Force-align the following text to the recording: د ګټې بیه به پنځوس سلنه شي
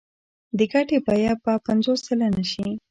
د 0.57 0.59
ګټې 0.73 0.97
بیه 1.05 1.33
به 1.43 1.53
پنځوس 1.65 1.99
سلنه 2.07 2.43
شي 2.51 2.67